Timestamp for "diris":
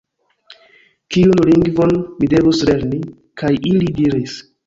4.01-4.43